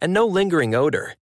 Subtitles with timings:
[0.00, 1.14] and no lingering odor.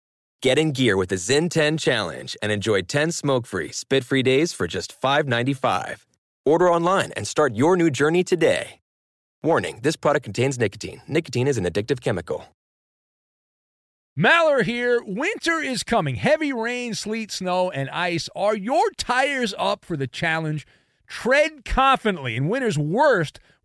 [0.41, 4.23] Get in gear with the Zyn 10 Challenge and enjoy 10 smoke free, spit free
[4.23, 6.05] days for just $5.95.
[6.45, 8.79] Order online and start your new journey today.
[9.43, 11.01] Warning this product contains nicotine.
[11.07, 12.45] Nicotine is an addictive chemical.
[14.17, 14.99] Maller here.
[15.05, 16.15] Winter is coming.
[16.15, 18.29] Heavy rain, sleet, snow, and ice.
[18.35, 20.65] Are your tires up for the challenge?
[21.05, 23.39] Tread confidently in winter's worst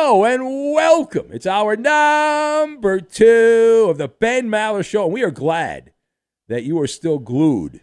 [0.00, 1.28] And welcome.
[1.30, 5.92] It's hour number two of the Ben Maller Show, and we are glad
[6.48, 7.82] that you are still glued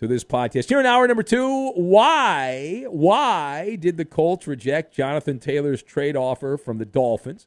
[0.00, 0.68] to this podcast.
[0.68, 6.56] Here in hour number two, why, why did the Colts reject Jonathan Taylor's trade offer
[6.56, 7.46] from the Dolphins?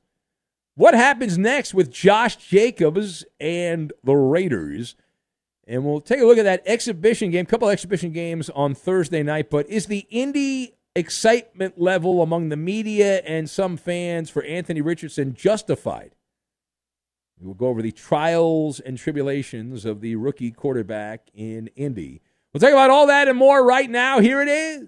[0.76, 4.96] What happens next with Josh Jacobs and the Raiders?
[5.68, 9.50] And we'll take a look at that exhibition game, couple exhibition games on Thursday night.
[9.50, 15.34] But is the Indy excitement level among the media and some fans for Anthony Richardson
[15.34, 16.16] justified?
[17.40, 22.22] We will go over the trials and tribulations of the rookie quarterback in Indy.
[22.54, 24.20] We'll talk about all that and more right now.
[24.22, 24.88] Here it is.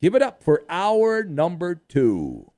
[0.00, 2.52] Give it up for hour number two.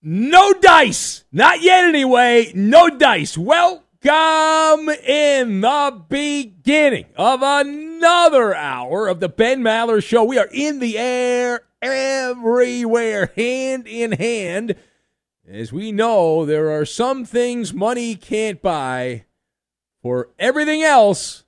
[0.00, 1.24] No dice.
[1.32, 2.52] Not yet, anyway.
[2.54, 3.36] No dice.
[4.04, 10.24] Welcome in the beginning of another hour of the Ben Maller Show.
[10.24, 14.74] We are in the air everywhere, hand in hand.
[15.48, 19.24] As we know, there are some things money can't buy.
[20.02, 21.44] For everything else,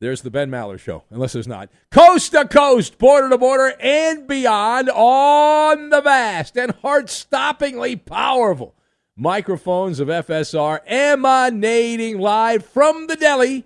[0.00, 1.68] there's the Ben Maller Show, unless there's not.
[1.90, 8.74] Coast to coast, border to border, and beyond on the vast and heart stoppingly powerful
[9.16, 13.64] microphones of FSR emanating live from the deli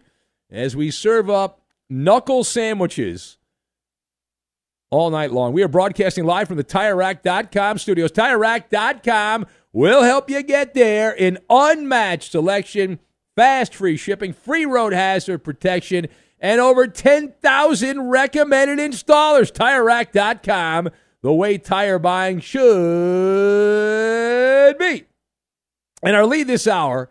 [0.51, 3.39] as we serve up knuckle sandwiches
[4.91, 5.53] all night long.
[5.53, 8.11] We are broadcasting live from the TireRack.com studios.
[8.12, 12.99] TireRack.com will help you get there in unmatched selection,
[13.35, 16.09] fast free shipping, free road hazard protection,
[16.41, 19.51] and over 10,000 recommended installers.
[19.53, 20.91] TireRack.com,
[21.23, 22.67] the way tire buying should
[24.79, 25.06] be.
[26.03, 27.11] And our lead this hour,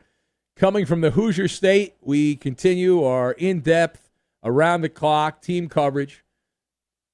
[0.56, 4.06] coming from the Hoosier State, we continue our in depth,
[4.44, 6.24] around the clock team coverage,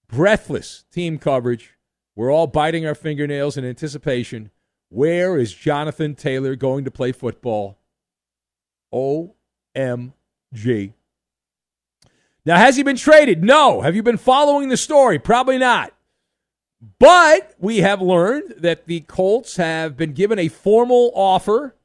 [0.08, 1.76] breathless team coverage.
[2.16, 4.52] We're all biting our fingernails in anticipation.
[4.90, 7.80] Where is Jonathan Taylor going to play football?
[8.94, 9.34] OMG.
[12.46, 13.44] Now, has he been traded?
[13.44, 13.82] No.
[13.82, 15.18] Have you been following the story?
[15.18, 15.94] Probably not.
[17.00, 21.76] But we have learned that the Colts have been given a formal offer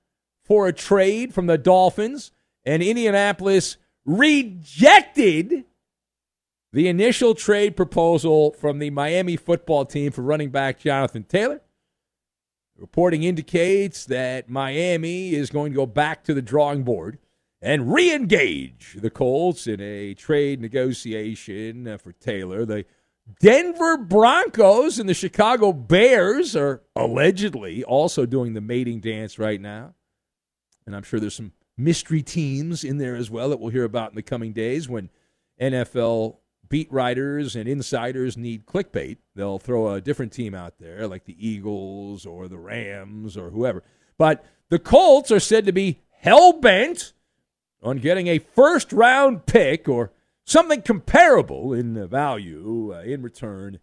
[0.42, 2.32] for a trade from the Dolphins,
[2.64, 3.76] and Indianapolis
[4.06, 5.64] rejected
[6.72, 11.60] the initial trade proposal from the Miami football team for running back Jonathan Taylor.
[12.78, 17.18] Reporting indicates that Miami is going to go back to the drawing board
[17.62, 22.64] and re engage the Colts in a trade negotiation uh, for Taylor.
[22.64, 22.84] The
[23.40, 29.94] Denver Broncos and the Chicago Bears are allegedly also doing the mating dance right now.
[30.86, 34.10] And I'm sure there's some mystery teams in there as well that we'll hear about
[34.10, 35.10] in the coming days when
[35.60, 36.36] NFL
[36.68, 39.18] beat writers and insiders need clickbait.
[39.34, 43.82] They'll throw a different team out there, like the Eagles or the Rams or whoever.
[44.18, 47.12] But the Colts are said to be hell bent
[47.82, 50.12] on getting a first round pick or
[50.46, 53.80] something comparable in value uh, in return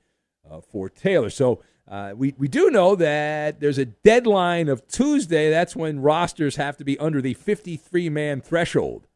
[0.50, 1.30] uh, for Taylor.
[1.30, 5.50] So uh, we, we do know that there's a deadline of Tuesday.
[5.50, 9.08] That's when rosters have to be under the 53 man threshold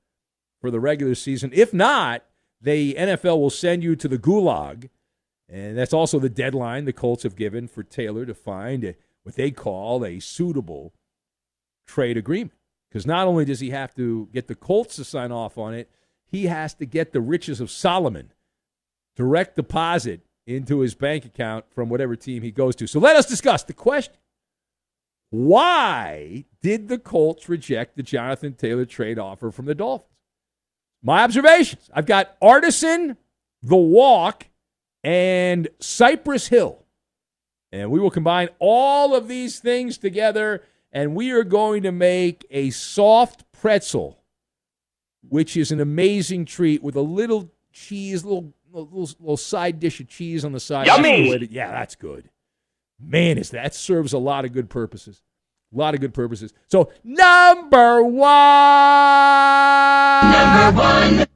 [0.61, 1.51] for the regular season.
[1.53, 2.23] If not,
[2.61, 4.89] the NFL will send you to the gulag.
[5.49, 9.35] And that's also the deadline the Colts have given for Taylor to find a, what
[9.35, 10.93] they call a suitable
[11.85, 12.51] trade agreement.
[12.89, 15.89] Because not only does he have to get the Colts to sign off on it,
[16.27, 18.31] he has to get the riches of Solomon
[19.15, 22.87] direct deposit into his bank account from whatever team he goes to.
[22.87, 24.15] So let us discuss the question
[25.29, 30.13] why did the Colts reject the Jonathan Taylor trade offer from the Dolphins?
[31.03, 33.17] My observations I've got Artisan,
[33.61, 34.47] The Walk,
[35.03, 36.83] and Cypress Hill.
[37.71, 42.45] And we will combine all of these things together, and we are going to make
[42.49, 44.23] a soft pretzel,
[45.29, 50.07] which is an amazing treat with a little cheese, little little, little side dish of
[50.07, 50.87] cheese on the side.
[50.87, 51.47] Yummy.
[51.51, 52.29] Yeah, that's good.
[52.99, 55.21] Man, is that serves a lot of good purposes.
[55.73, 56.53] A lot of good purposes.
[56.67, 58.21] So number one.
[60.31, 61.27] Number one.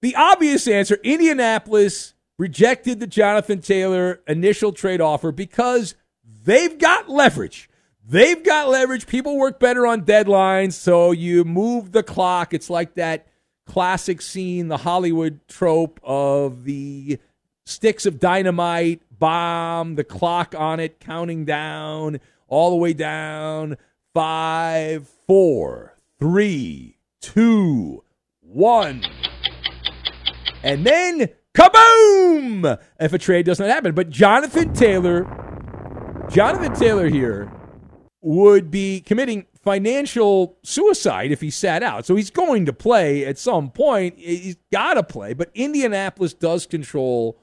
[0.00, 5.94] The obvious answer: Indianapolis rejected the Jonathan Taylor initial trade offer because
[6.24, 7.68] they've got leverage.
[8.04, 9.06] They've got leverage.
[9.06, 12.52] People work better on deadlines, so you move the clock.
[12.52, 13.26] It's like that
[13.66, 17.18] classic scene, the Hollywood trope of the
[17.64, 22.18] sticks of dynamite, bomb, the clock on it counting down,
[22.48, 23.76] all the way down.
[24.14, 28.02] Five, four, three, two,
[28.40, 29.04] one.
[30.64, 32.80] And then kaboom!
[32.98, 33.94] If a trade does not happen.
[33.94, 35.22] But Jonathan Taylor,
[36.30, 37.50] Jonathan Taylor here
[38.22, 42.06] would be committing financial suicide if he sat out.
[42.06, 44.18] So he's going to play at some point.
[44.18, 45.34] He's got to play.
[45.34, 47.38] But Indianapolis does control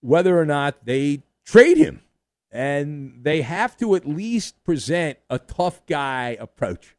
[0.00, 2.02] whether or not they trade him.
[2.50, 6.94] And they have to at least present a tough guy approach.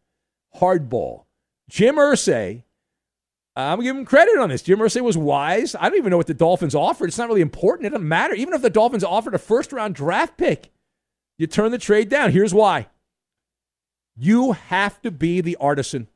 [0.58, 1.24] Hardball.
[1.70, 2.64] Jim Irsay,
[3.56, 4.62] I'm giving him credit on this.
[4.62, 5.76] Jim Irsay was wise.
[5.76, 7.08] I don't even know what the Dolphins offered.
[7.08, 7.88] It's not really important.
[7.88, 8.34] It doesn't matter.
[8.34, 10.72] Even if the Dolphins offered a first round draft pick,
[11.38, 12.32] you turn the trade down.
[12.32, 12.88] Here's why
[14.16, 16.08] you have to be the artisan.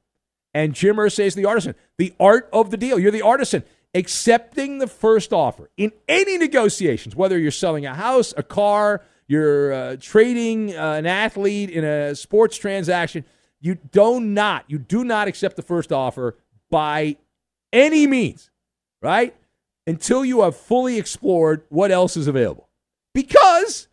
[0.54, 1.76] And Jim Irsay is the artisan.
[1.98, 2.98] The art of the deal.
[2.98, 3.64] You're the artisan.
[3.94, 9.74] Accepting the first offer in any negotiations, whether you're selling a house, a car, you're
[9.74, 13.26] uh, trading uh, an athlete in a sports transaction,
[13.60, 16.38] you do not, you do not accept the first offer
[16.70, 17.18] by
[17.74, 18.50] any means,
[19.02, 19.36] right?
[19.86, 22.70] Until you have fully explored what else is available.
[23.14, 23.89] Because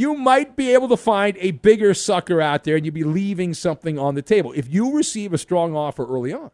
[0.00, 3.52] you might be able to find a bigger sucker out there and you'd be leaving
[3.52, 4.50] something on the table.
[4.56, 6.50] If you receive a strong offer early on,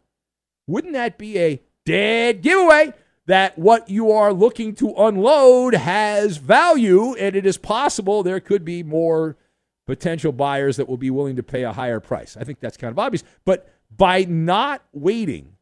[0.67, 2.93] wouldn't that be a dead giveaway
[3.25, 8.65] that what you are looking to unload has value and it is possible there could
[8.65, 9.37] be more
[9.85, 12.35] potential buyers that will be willing to pay a higher price?
[12.35, 13.23] I think that's kind of obvious.
[13.45, 15.53] But by not waiting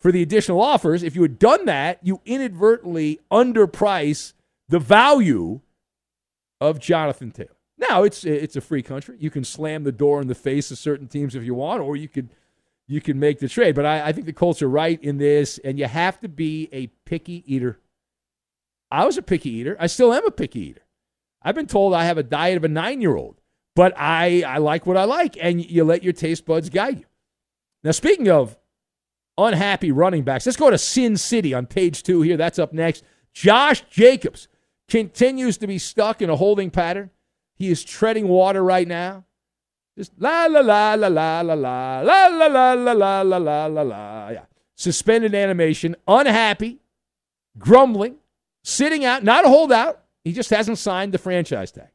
[0.00, 4.32] for the additional offers, if you had done that, you inadvertently underprice
[4.68, 5.60] the value
[6.60, 7.56] of Jonathan Taylor.
[7.78, 9.16] Now it's it's a free country.
[9.20, 11.96] You can slam the door in the face of certain teams if you want, or
[11.96, 12.30] you could
[12.88, 13.74] you can make the trade.
[13.74, 16.68] But I, I think the Colts are right in this, and you have to be
[16.72, 17.78] a picky eater.
[18.90, 19.76] I was a picky eater.
[19.78, 20.82] I still am a picky eater.
[21.42, 23.40] I've been told I have a diet of a nine year old,
[23.76, 27.04] but I, I like what I like, and you let your taste buds guide you.
[27.84, 28.56] Now, speaking of
[29.36, 32.36] unhappy running backs, let's go to Sin City on page two here.
[32.36, 33.04] That's up next.
[33.32, 34.48] Josh Jacobs
[34.88, 37.10] continues to be stuck in a holding pattern.
[37.54, 39.24] He is treading water right now.
[39.96, 43.66] Just la la la la la la la la la la la la la la
[43.66, 44.28] la la.
[44.28, 44.44] Yeah.
[44.76, 46.78] Suspended animation, unhappy,
[47.58, 48.16] grumbling,
[48.62, 50.04] sitting out, not a holdout.
[50.22, 51.90] He just hasn't signed the franchise tag.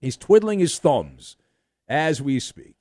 [0.00, 1.36] He's twiddling his thumbs
[1.88, 2.76] as we speak.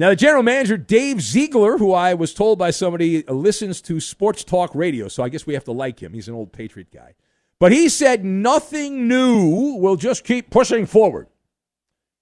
[0.00, 4.44] Now, the general manager, Dave Ziegler, who I was told by somebody listens to sports
[4.44, 6.12] talk radio, so I guess we have to like him.
[6.12, 7.14] He's an old Patriot guy.
[7.60, 9.74] But he said nothing new.
[9.78, 11.26] We'll just keep pushing forward.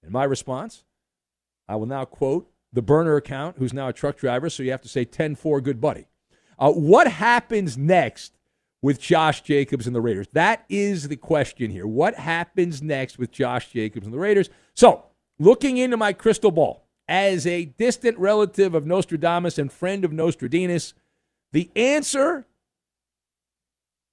[0.05, 0.83] In my response,
[1.67, 4.81] I will now quote the burner account, who's now a truck driver, so you have
[4.81, 6.07] to say 10 4, good buddy.
[6.59, 8.33] Uh, what happens next
[8.81, 10.27] with Josh Jacobs and the Raiders?
[10.33, 11.87] That is the question here.
[11.87, 14.49] What happens next with Josh Jacobs and the Raiders?
[14.73, 15.05] So,
[15.39, 20.93] looking into my crystal ball, as a distant relative of Nostradamus and friend of Nostradamus,
[21.51, 22.45] the answer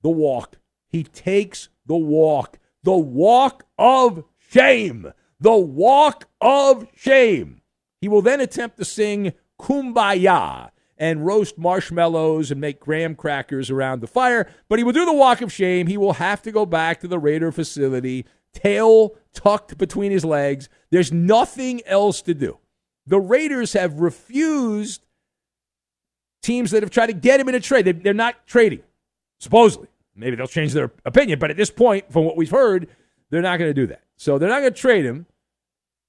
[0.03, 0.59] the walk.
[0.95, 7.63] He takes the walk, the walk of shame, the walk of shame.
[8.01, 14.03] He will then attempt to sing Kumbaya and roast marshmallows and make graham crackers around
[14.03, 15.89] the fire, but he will do the walk of shame.
[15.89, 20.69] He will have to go back to the Raider facility, tail tucked between his legs.
[20.93, 22.59] There's nothing else to do.
[23.05, 25.05] The Raiders have refused
[26.41, 28.05] teams that have tried to get him in a trade.
[28.05, 28.85] They're not trading,
[29.41, 29.89] supposedly.
[30.17, 32.89] Maybe they'll change their opinion, but at this point, from what we've heard,
[33.31, 34.03] they're not going to do that.
[34.17, 35.27] So they're not going to trade him.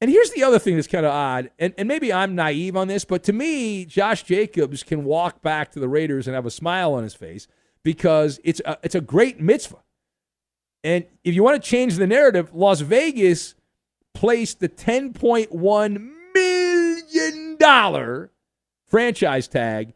[0.02, 2.88] And here's the other thing that's kind of odd, and, and maybe I'm naive on
[2.90, 6.52] this, but to me, Josh Jacobs can walk back to the Raiders and have a
[6.52, 7.48] smile on his face
[7.82, 9.84] because it's a, it's a great mitzvah.
[10.84, 13.56] And if you want to change the narrative, Las Vegas
[14.14, 18.30] placed the $10.1 million
[18.86, 19.94] franchise tag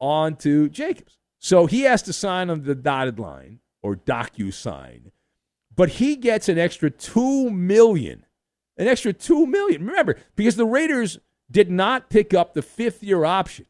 [0.00, 1.18] onto Jacobs.
[1.42, 5.10] So he has to sign on the dotted line or docu sign,
[5.74, 8.24] but he gets an extra two million,
[8.76, 9.84] an extra two million.
[9.84, 11.18] Remember, because the Raiders
[11.50, 13.66] did not pick up the fifth year option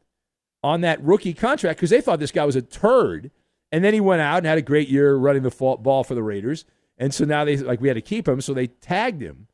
[0.62, 3.30] on that rookie contract because they thought this guy was a turd,
[3.72, 6.22] and then he went out and had a great year running the ball for the
[6.22, 6.66] Raiders,
[6.98, 9.48] and so now they like we had to keep him, so they tagged him.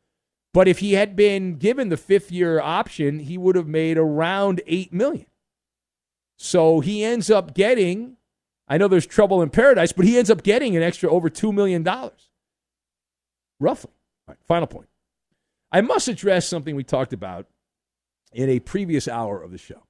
[0.52, 4.60] But if he had been given the fifth year option, he would have made around
[4.66, 5.26] eight million.
[6.38, 8.16] So he ends up getting,
[8.68, 11.52] I know there's trouble in paradise, but he ends up getting an extra over $2
[11.52, 11.84] million,
[13.58, 13.90] roughly.
[14.46, 14.88] final point.
[15.72, 17.46] I must address something we talked about
[18.32, 19.82] in a previous hour of the show.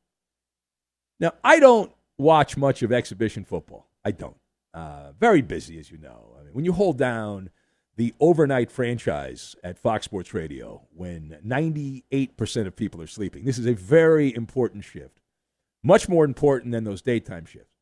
[1.20, 3.90] Now, I don't watch much of exhibition football.
[4.04, 4.36] I don't.
[4.72, 6.34] Uh, very busy, as you know.
[6.38, 7.50] I mean, when you hold down
[7.96, 13.66] the overnight franchise at Fox Sports Radio when 98% of people are sleeping, this is
[13.66, 15.18] a very important shift.
[15.82, 17.74] Much more important than those daytime shifts.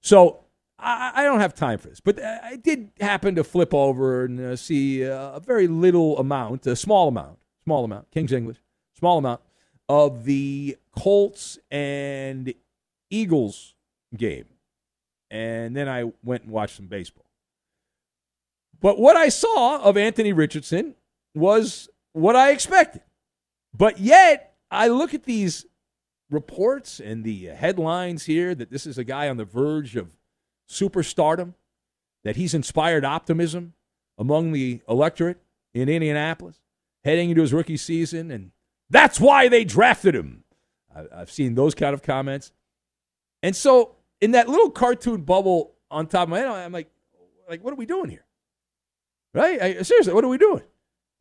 [0.00, 0.44] So
[0.78, 4.40] I, I don't have time for this, but I did happen to flip over and
[4.40, 8.58] uh, see a very little amount, a small amount, small amount, King's English,
[8.98, 9.40] small amount
[9.88, 12.52] of the Colts and
[13.10, 13.74] Eagles
[14.16, 14.46] game.
[15.30, 17.26] And then I went and watched some baseball.
[18.80, 20.94] But what I saw of Anthony Richardson
[21.34, 23.02] was what I expected.
[23.74, 25.66] But yet, I look at these
[26.32, 30.16] reports and the headlines here that this is a guy on the verge of
[30.68, 31.54] superstardom,
[32.24, 33.74] that he's inspired optimism
[34.18, 35.38] among the electorate
[35.74, 36.62] in Indianapolis
[37.04, 38.52] heading into his rookie season, and
[38.90, 40.44] that's why they drafted him.
[40.94, 42.52] I've seen those kind of comments.
[43.42, 46.90] And so, in that little cartoon bubble on top of my head, I'm like,
[47.48, 48.24] like, what are we doing here?
[49.34, 49.60] Right?
[49.60, 50.62] I, seriously, what are we doing?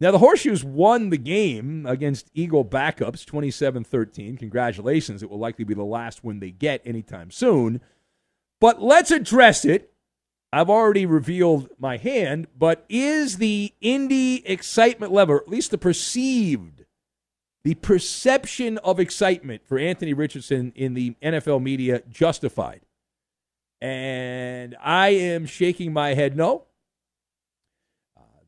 [0.01, 4.35] Now, the Horseshoes won the game against Eagle backups 27 13.
[4.35, 5.21] Congratulations.
[5.21, 7.81] It will likely be the last win they get anytime soon.
[8.59, 9.93] But let's address it.
[10.51, 16.83] I've already revealed my hand, but is the Indy excitement level, at least the perceived,
[17.63, 22.81] the perception of excitement for Anthony Richardson in the NFL media justified?
[23.79, 26.65] And I am shaking my head no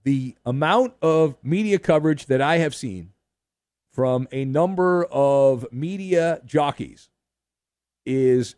[0.04, 3.14] the amount of media coverage that I have seen
[3.92, 7.10] from a number of media jockeys
[8.06, 8.56] is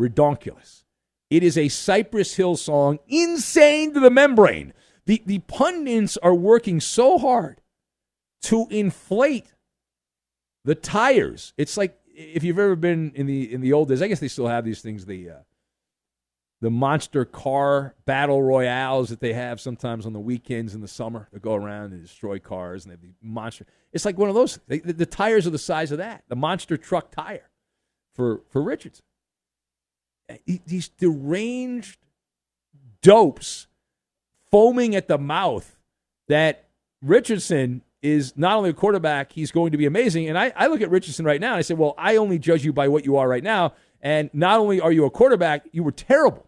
[0.00, 0.84] redonkulous.
[1.30, 4.72] It is a Cypress Hill song, insane to the membrane.
[5.06, 7.60] The, the pundits are working so hard
[8.42, 9.54] to inflate
[10.64, 11.54] the tires.
[11.56, 14.28] It's like if you've ever been in the in the old days, I guess they
[14.28, 15.06] still have these things.
[15.06, 15.34] The uh,
[16.60, 21.28] the monster car battle royales that they have sometimes on the weekends in the summer.
[21.32, 23.66] They go around and destroy cars, and they have monster.
[23.92, 24.58] It's like one of those.
[24.68, 27.48] They, the, the, tires are the size of that, the monster truck tire
[28.14, 29.04] for for Richardson.
[30.28, 31.98] Eh, these deranged
[33.02, 33.66] dopes
[34.50, 35.76] foaming at the mouth
[36.28, 36.68] that
[37.02, 40.28] Richardson is not only a quarterback, he's going to be amazing.
[40.28, 42.64] And I, I look at Richardson right now and I say, well, I only judge
[42.64, 43.74] you by what you are right now.
[44.00, 46.46] And not only are you a quarterback, you were terrible.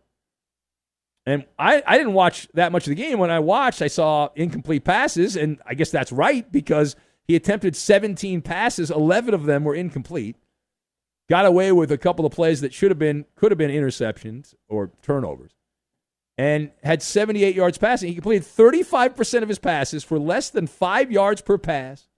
[1.25, 3.19] And I, I didn't watch that much of the game.
[3.19, 7.77] When I watched, I saw incomplete passes, and I guess that's right because he attempted
[7.77, 10.37] 17 passes, 11 of them were incomplete.
[11.31, 14.55] Got away with a couple of plays that should have been, could have been interceptions
[14.69, 15.53] or turnovers,
[16.37, 18.09] and had 78 yards passing.
[18.09, 22.09] He completed 35% of his passes for less than five yards per pass.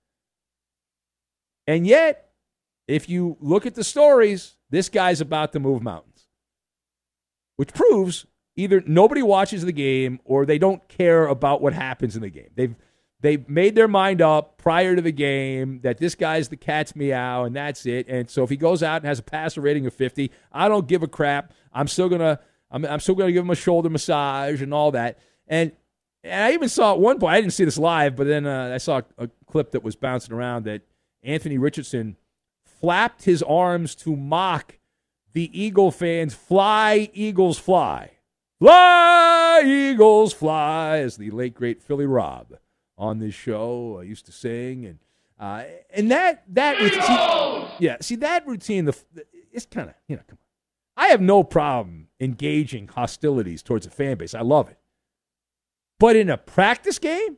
[1.67, 2.31] And yet,
[2.89, 6.27] if you look at the stories, this guy's about to move mountains,
[7.57, 12.23] which proves either nobody watches the game or they don't care about what happens in
[12.23, 12.51] the game.
[12.55, 12.75] They've
[13.21, 17.45] they've made their mind up prior to the game that this guy's the cat's meow
[17.45, 18.07] and that's it.
[18.09, 20.87] And so if he goes out and has a passer rating of 50, I don't
[20.87, 21.53] give a crap.
[21.73, 25.19] I'm still gonna I'm, I'm still gonna give him a shoulder massage and all that.
[25.49, 25.73] And
[26.23, 28.73] and I even saw at one point I didn't see this live, but then uh,
[28.75, 30.83] I saw a clip that was bouncing around that
[31.23, 32.17] Anthony Richardson
[32.65, 34.79] flapped his arms to mock
[35.33, 36.35] the Eagle fans.
[36.35, 38.11] Fly, Eagles, fly.
[38.65, 42.55] Fly, Eagles, fly, as the late, great Philly Rob
[42.97, 44.87] on this show uh, used to sing.
[44.87, 44.99] And
[45.39, 48.97] uh, and that, that routine, yeah, see, that routine, the,
[49.53, 51.05] it's kind of, you know, come on.
[51.05, 54.33] I have no problem engaging hostilities towards a fan base.
[54.33, 54.79] I love it.
[56.01, 57.37] But in a practice game,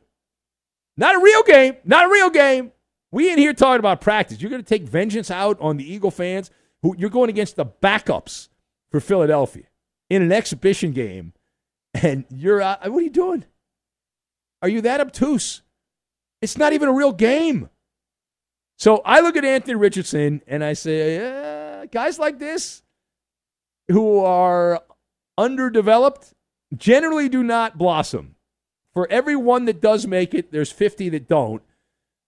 [0.95, 2.71] not a real game, not a real game.
[3.11, 4.39] We in here talking about practice.
[4.39, 6.51] You're going to take vengeance out on the Eagle fans
[6.83, 8.47] who you're going against the backups
[8.89, 9.65] for Philadelphia
[10.09, 11.33] in an exhibition game,
[11.93, 13.45] and you're what are you doing?
[14.61, 15.61] Are you that obtuse?
[16.41, 17.69] It's not even a real game.
[18.77, 22.83] So I look at Anthony Richardson and I say, uh, guys like this
[23.87, 24.83] who are
[25.37, 26.33] underdeveloped
[26.75, 28.35] generally do not blossom.
[28.93, 31.61] For every one that does make it, there's 50 that don't.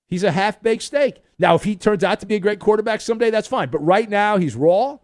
[0.07, 1.23] He's a half baked steak.
[1.37, 3.69] Now, if he turns out to be a great quarterback someday, that's fine.
[3.69, 4.97] But right now, he's raw,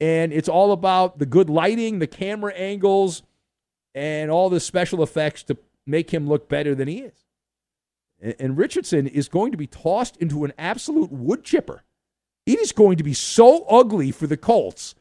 [0.00, 3.22] and it's all about the good lighting, the camera angles,
[3.94, 7.24] and all the special effects to make him look better than he is.
[8.38, 11.84] And Richardson is going to be tossed into an absolute wood chipper.
[12.46, 14.94] It is going to be so ugly for the Colts.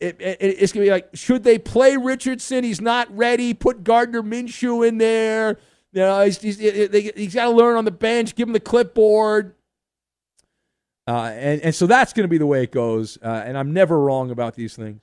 [0.00, 2.64] It, it, it's going to be like, should they play Richardson?
[2.64, 3.54] He's not ready.
[3.54, 5.58] Put Gardner Minshew in there.
[5.92, 8.34] You know, he's, he's, he's got to learn on the bench.
[8.34, 9.54] Give him the clipboard.
[11.06, 13.18] Uh, and, and so that's going to be the way it goes.
[13.22, 15.00] Uh, and I'm never wrong about these things.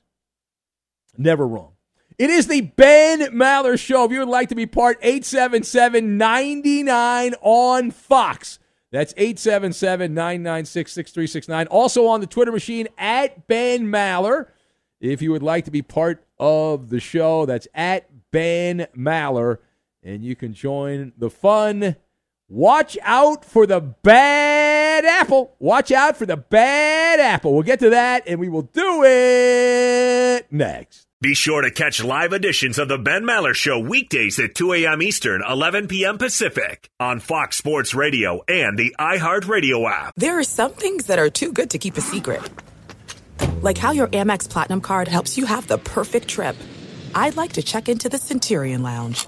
[1.17, 1.73] Never wrong.
[2.17, 4.05] It is the Ben Maller Show.
[4.05, 8.59] If you would like to be part, 877 99 on Fox.
[8.91, 11.67] That's 877 996 6369.
[11.67, 14.47] Also on the Twitter machine at Ben Maller.
[14.99, 19.57] If you would like to be part of the show, that's at Ben Maller.
[20.03, 21.95] And you can join the fun.
[22.53, 25.55] Watch out for the bad apple.
[25.57, 27.51] Watch out for the bad apple.
[27.51, 31.07] We'll get to that and we will do it next.
[31.19, 35.01] Be sure to catch live editions of the Ben Maller Show weekdays at 2 a.m.
[35.01, 36.19] Eastern, 11 p.m.
[36.19, 40.13] Pacific on Fox Sports Radio and the iHeartRadio app.
[40.15, 42.47] There are some things that are too good to keep a secret.
[43.63, 46.55] Like how your Amex Platinum card helps you have the perfect trip.
[47.15, 49.27] I'd like to check into the Centurion Lounge.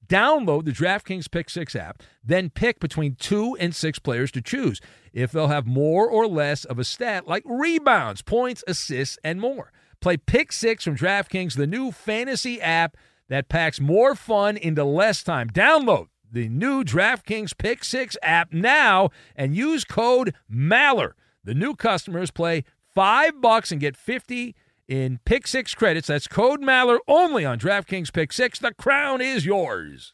[0.11, 4.81] download the DraftKings Pick Six app, then pick between two and six players to choose
[5.13, 9.71] if they'll have more or less of a stat like rebounds, points, assists, and more.
[10.01, 12.97] Play Pick Six from DraftKings, the new fantasy app
[13.29, 15.49] that packs more fun into less time.
[15.49, 21.15] Download the new DraftKings Pick Six app now and use code MALLER.
[21.45, 24.55] The new customers play five bucks and get 50
[24.91, 26.07] in Pick Six credits.
[26.07, 28.59] That's code MALLER only on DraftKings Pick Six.
[28.59, 30.13] The crown is yours.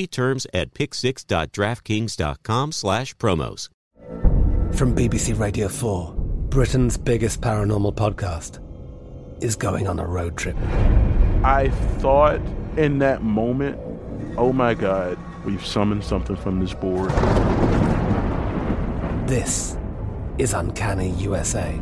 [0.07, 3.69] terms at picksix.draftkings.com slash promos.
[4.73, 6.13] From BBC Radio 4,
[6.49, 8.59] Britain's biggest paranormal podcast
[9.43, 10.55] is going on a road trip.
[11.43, 12.39] I thought
[12.77, 13.79] in that moment,
[14.37, 17.09] oh my God, we've summoned something from this board.
[19.27, 19.77] This
[20.37, 21.79] is Uncanny USA.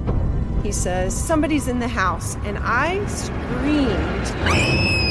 [0.63, 5.08] He says, Somebody's in the house, and I screamed.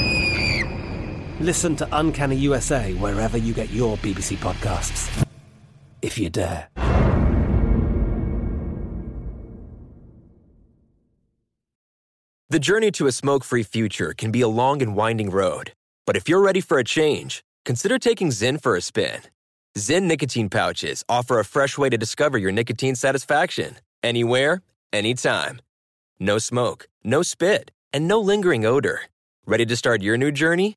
[1.40, 5.24] Listen to Uncanny USA wherever you get your BBC podcasts,
[6.02, 6.68] if you dare.
[12.50, 15.74] The journey to a smoke free future can be a long and winding road.
[16.06, 19.20] But if you're ready for a change, consider taking Zyn for a spin.
[19.76, 25.60] Zyn nicotine pouches offer a fresh way to discover your nicotine satisfaction anywhere, anytime.
[26.18, 29.02] No smoke, no spit, and no lingering odor.
[29.46, 30.76] Ready to start your new journey?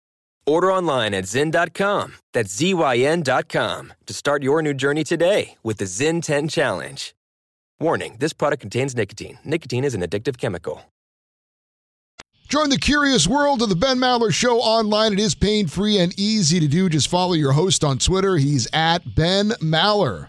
[0.45, 6.21] Order online at Zyn.com, that's Z-Y-N.com, to start your new journey today with the Zyn
[6.21, 7.13] 10 Challenge.
[7.79, 9.39] Warning, this product contains nicotine.
[9.43, 10.83] Nicotine is an addictive chemical.
[12.47, 15.13] Join the curious world of the Ben Maller Show online.
[15.13, 16.89] It is pain free and easy to do.
[16.89, 18.35] Just follow your host on Twitter.
[18.35, 20.27] He's at Ben Maller.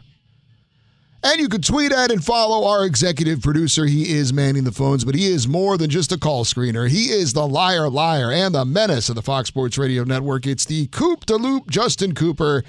[1.25, 3.87] And you can tweet at and follow our executive producer.
[3.87, 6.89] He is manning the phones, but he is more than just a call screener.
[6.89, 10.49] He is the liar, liar, and the menace of the Fox Sports Radio Network.
[10.49, 12.65] It's the Coop de Loop, Justin Cooper,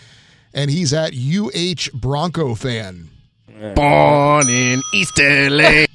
[0.54, 3.10] and he's at UH Bronco fan.
[3.76, 5.86] Born in East LA.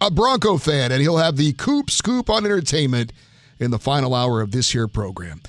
[0.00, 3.12] a Bronco fan, and he'll have the Coop Scoop on entertainment
[3.60, 5.42] in the final hour of this here program.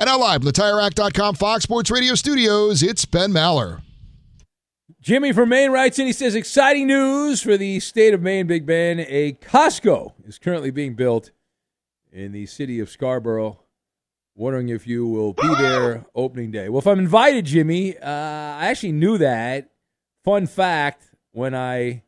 [0.00, 3.82] And now live, TireRack.com, Fox Sports Radio studios, it's Ben Maller.
[5.00, 6.06] Jimmy from Maine writes in.
[6.06, 9.00] He says, "Exciting news for the state of Maine, Big Ben.
[9.00, 11.30] A Costco is currently being built
[12.12, 13.60] in the city of Scarborough.
[14.34, 16.68] Wondering if you will be there opening day.
[16.68, 19.70] Well, if I'm invited, Jimmy, uh, I actually knew that.
[20.24, 22.04] Fun fact: when I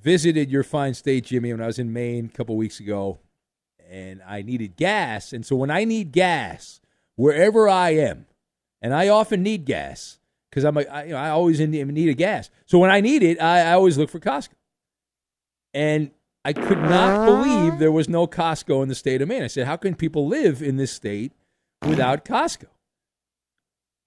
[0.00, 3.18] visited your fine state, Jimmy, when I was in Maine a couple weeks ago,
[3.90, 6.80] and I needed gas, and so when I need gas,
[7.16, 8.26] wherever I am,
[8.80, 10.19] and I often need gas."
[10.50, 12.50] Because I'm like, I, you know, I always in need of gas.
[12.66, 14.54] So when I need it, I, I always look for Costco.
[15.72, 16.10] And
[16.44, 19.42] I could not believe there was no Costco in the state of Maine.
[19.42, 21.32] I said, how can people live in this state
[21.86, 22.66] without Costco?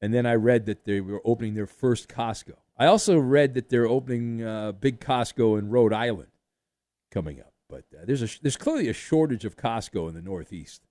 [0.01, 2.55] And then I read that they were opening their first Costco.
[2.77, 6.31] I also read that they're opening a uh, big Costco in Rhode Island
[7.11, 7.53] coming up.
[7.69, 10.81] But uh, there's a there's clearly a shortage of Costco in the Northeast.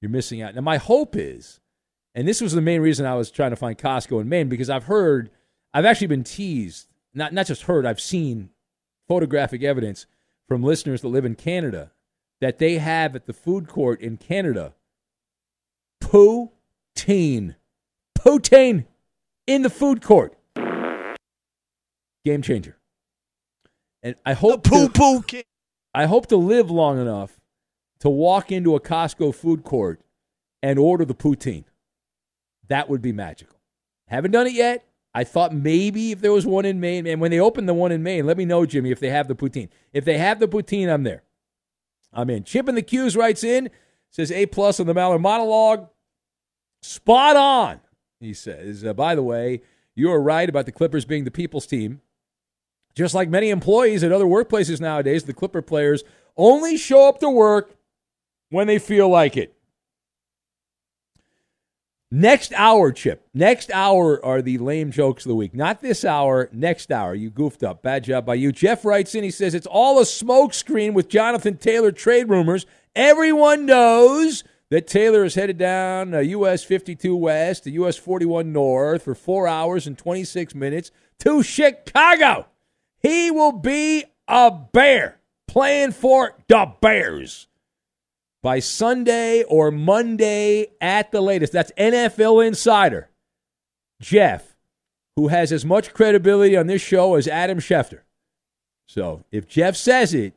[0.00, 0.54] You're missing out.
[0.54, 1.60] Now my hope is
[2.14, 4.68] and this was the main reason I was trying to find Costco in Maine because
[4.68, 5.30] I've heard,
[5.72, 8.50] I've actually been teased, not, not just heard, I've seen
[9.08, 10.06] photographic evidence
[10.46, 11.92] from listeners that live in Canada
[12.40, 14.74] that they have at the food court in Canada
[16.02, 17.54] poutine.
[18.18, 18.86] Poutine
[19.46, 20.36] in the food court.
[22.24, 22.76] Game changer.
[24.02, 25.22] And I hope poo poo
[25.94, 27.40] I hope to live long enough
[28.00, 30.00] to walk into a Costco food court
[30.62, 31.64] and order the poutine.
[32.68, 33.58] That would be magical.
[34.06, 34.84] Haven't done it yet.
[35.14, 37.92] I thought maybe if there was one in Maine, and when they open the one
[37.92, 39.68] in Maine, let me know, Jimmy, if they have the poutine.
[39.92, 41.22] If they have the poutine, I'm there.
[42.12, 42.44] I'm in.
[42.44, 43.70] Chip in the Q's writes in,
[44.10, 45.88] says A plus on the Maller monologue.
[46.82, 47.80] Spot on,
[48.20, 48.84] he says.
[48.84, 49.62] Uh, by the way,
[49.94, 52.00] you are right about the Clippers being the people's team.
[52.94, 56.04] Just like many employees at other workplaces nowadays, the Clipper players
[56.36, 57.76] only show up to work
[58.50, 59.54] when they feel like it.
[62.14, 63.26] Next hour, Chip.
[63.32, 65.54] Next hour are the lame jokes of the week.
[65.54, 67.14] Not this hour, next hour.
[67.14, 67.82] You goofed up.
[67.82, 68.52] Bad job by you.
[68.52, 72.66] Jeff writes in, he says, It's all a smokescreen with Jonathan Taylor trade rumors.
[72.94, 79.04] Everyone knows that Taylor is headed down uh, US 52 West to US 41 North
[79.04, 82.44] for four hours and 26 minutes to Chicago.
[82.98, 87.46] He will be a bear playing for the Bears
[88.42, 91.52] by Sunday or Monday at the latest.
[91.52, 93.10] That's NFL Insider.
[94.00, 94.56] Jeff,
[95.16, 98.00] who has as much credibility on this show as Adam Schefter.
[98.86, 100.34] So if Jeff says it,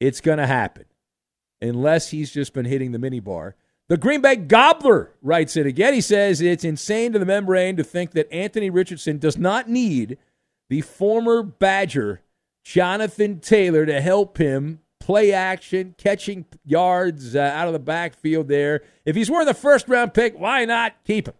[0.00, 0.86] it's going to happen.
[1.60, 3.52] Unless he's just been hitting the minibar.
[3.88, 5.92] The Green Bay Gobbler writes it again.
[5.92, 10.16] He says it's insane to the membrane to think that Anthony Richardson does not need
[10.70, 12.22] the former Badger
[12.64, 18.82] Jonathan Taylor to help him play action, catching yards uh, out of the backfield there.
[19.04, 21.34] If he's worth a first round pick, why not keep him?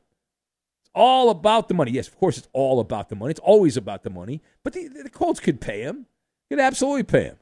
[0.81, 1.93] It's all about the money.
[1.93, 3.31] Yes, of course, it's all about the money.
[3.31, 4.43] It's always about the money.
[4.65, 6.07] But the, the Colts could pay him,
[6.49, 7.37] could absolutely pay him.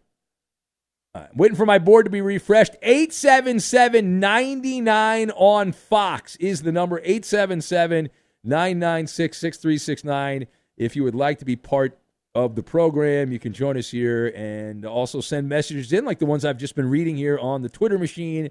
[1.14, 2.76] Right, waiting for my board to be refreshed.
[2.82, 8.10] 877 99 on Fox is the number 877
[8.44, 10.46] 996 6369.
[10.76, 11.98] If you would like to be part
[12.34, 13.32] of the program.
[13.32, 16.74] You can join us here and also send messages in, like the ones I've just
[16.74, 18.50] been reading here on the Twitter machine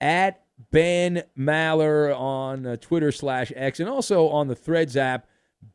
[0.00, 5.26] at Ben Maller on uh, Twitter slash X, and also on the Threads app,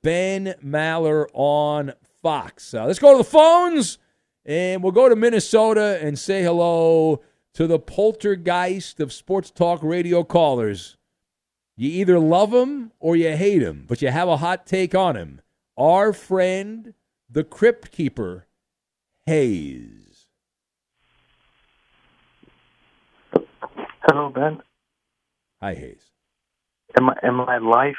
[0.01, 2.73] Ben Maller on Fox.
[2.73, 3.97] Uh, let's go to the phones
[4.45, 7.21] And we'll go to Minnesota and say hello
[7.53, 10.97] to the poltergeist of sports talk radio callers.
[11.75, 15.15] You either love him or you hate him, but you have a hot take on
[15.15, 15.41] him.
[15.77, 16.93] Our friend,
[17.29, 18.47] the Crypt Keeper,
[19.25, 20.25] Hayes.
[24.03, 24.61] Hello, Ben.
[25.61, 26.01] Hi, Hayes.
[26.97, 27.93] Am I am I live?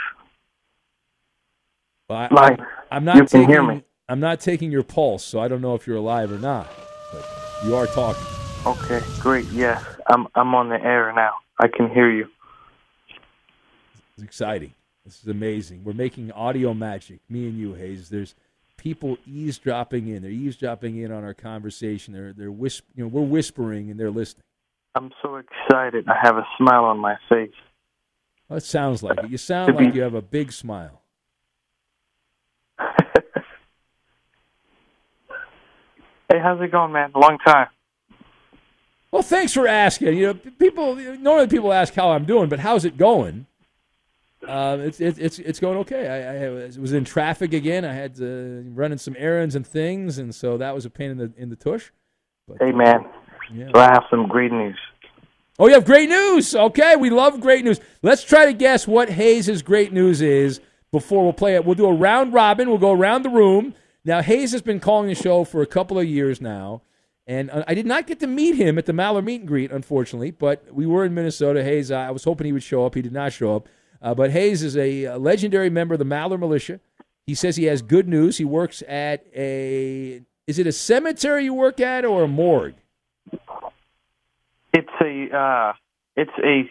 [2.08, 2.58] Well, I, Live.
[2.90, 3.84] I'm not You can taking, hear me.
[4.08, 6.68] I'm not taking your pulse, so I don't know if you're alive or not.
[7.12, 7.24] But
[7.64, 8.26] you are talking.
[8.66, 9.44] Okay, great.
[9.52, 11.34] Yes, I'm I'm on the air now.
[11.60, 12.26] I can hear you.
[14.14, 14.74] It's exciting.
[15.04, 15.84] This is amazing.
[15.84, 18.08] We're making audio magic, me and you, Hayes.
[18.08, 18.34] There's
[18.80, 20.22] people eavesdropping in.
[20.22, 22.14] They're eavesdropping in on our conversation.
[22.14, 24.42] They're they're whisp, you know, we're whispering and they're listening.
[24.94, 26.08] I'm so excited.
[26.08, 27.52] I have a smile on my face.
[28.48, 29.30] Well, it sounds like it.
[29.30, 31.02] You sound like you have a big smile.
[36.32, 37.10] Hey, how's it going, man?
[37.16, 37.66] Long time.
[39.10, 40.16] Well, thanks for asking.
[40.16, 43.46] You know, people normally people ask how I'm doing, but how's it going?
[44.46, 46.09] Uh, it's it's it's it's going okay.
[46.09, 47.85] I, I was in traffic again.
[47.85, 51.18] I had to running some errands and things, and so that was a pain in
[51.18, 51.90] the in the tush.
[52.59, 53.05] Hey, man.
[53.53, 53.68] Yeah.
[53.74, 54.79] So I have some great news.
[55.59, 56.55] Oh, you have great news.
[56.55, 57.81] Okay, we love great news.
[58.03, 61.64] Let's try to guess what Hayes' great news is before we'll play it.
[61.64, 62.68] We'll do a round robin.
[62.68, 63.74] We'll go around the room.
[64.05, 66.81] Now, Hayes has been calling the show for a couple of years now,
[67.26, 69.70] and uh, I did not get to meet him at the Maller meet and greet,
[69.70, 70.31] unfortunately.
[70.31, 71.62] But we were in Minnesota.
[71.62, 72.94] Hayes, I was hoping he would show up.
[72.94, 73.68] He did not show up.
[74.02, 76.80] Uh, but Hayes is a, legendary member of the Maller militia.
[77.26, 78.38] He says he has good news.
[78.38, 82.74] He works at a is it a cemetery you work at or a morgue?
[84.72, 85.72] It's a uh,
[86.16, 86.68] it's a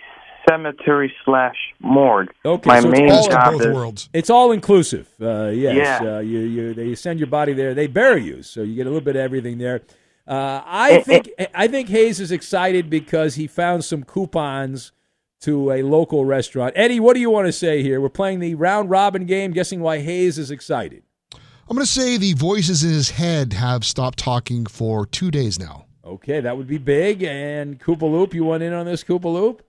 [0.50, 2.30] cemetery slash morgue.
[2.44, 5.10] Okay, my so it's main all- both is It's all inclusive.
[5.22, 6.16] Uh, yes, Yeah.
[6.16, 7.74] uh, you, you, they send your body there.
[7.74, 9.82] They bury you, so you get a little bit of everything there.
[10.28, 14.92] Uh, I think I think Hayes is excited because he found some coupons
[15.42, 16.74] to a local restaurant.
[16.76, 18.02] Eddie, what do you want to say here?
[18.02, 21.04] We're playing the round robin game, guessing why Hayes is excited.
[21.34, 25.60] I'm going to say the voices in his head have stopped talking for two days
[25.60, 25.86] now.
[26.04, 27.24] Okay, that would be big.
[27.24, 29.64] And Koopa Loop, you want in on this Koopa Loop?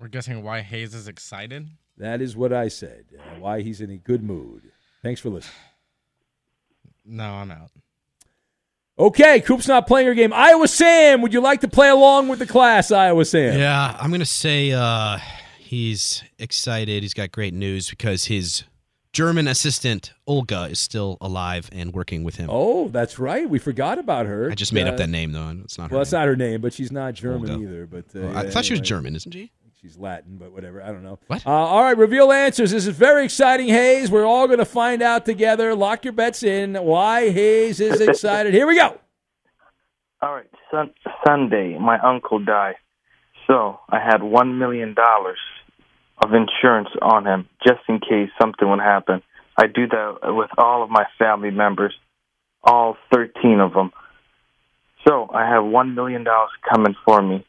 [0.00, 1.68] We're guessing why Hayes is excited.
[1.98, 3.04] That is what I said.
[3.16, 4.72] Uh, why he's in a good mood.
[5.02, 5.54] Thanks for listening.
[7.04, 7.70] No, I'm out.
[8.98, 10.32] Okay, Coop's not playing your game.
[10.32, 13.58] Iowa Sam, would you like to play along with the class, Iowa Sam?
[13.58, 15.18] Yeah, I'm gonna say uh,
[15.58, 17.02] he's excited.
[17.02, 18.62] He's got great news because his
[19.12, 22.48] German assistant Olga is still alive and working with him.
[22.52, 23.50] Oh, that's right.
[23.50, 24.48] We forgot about her.
[24.50, 25.56] I just made Uh, up that name though.
[25.64, 25.94] It's not her.
[25.96, 27.62] Well, it's not her name, but she's not German Olga.
[27.64, 27.86] either.
[27.86, 28.80] But uh, I yeah, thought she was.
[28.80, 29.50] German, isn't she?
[29.84, 30.82] She's Latin, but whatever.
[30.82, 31.18] I don't know.
[31.26, 31.46] What?
[31.46, 32.70] Uh, all right, reveal answers.
[32.70, 34.10] This is very exciting, Hayes.
[34.10, 35.74] We're all going to find out together.
[35.74, 36.74] Lock your bets in.
[36.74, 38.54] Why Hayes is excited.
[38.54, 38.98] Here we go.
[40.22, 40.94] All right, sun-
[41.26, 42.76] Sunday, my uncle died.
[43.46, 49.20] So I had $1 million of insurance on him just in case something would happen.
[49.58, 51.92] I do that with all of my family members,
[52.62, 53.92] all 13 of them.
[55.06, 56.24] So I have $1 million
[56.72, 57.44] coming for me.